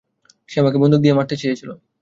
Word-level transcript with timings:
সে 0.49 0.57
আমাকে 0.59 0.77
বন্দুক 0.81 0.99
দিয়ে 1.01 1.17
মারতে 1.17 1.35
চেয়েছিল। 1.41 1.69